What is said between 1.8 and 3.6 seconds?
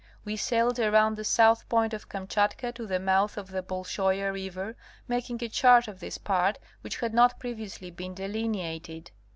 of Kamchatka to the mouth of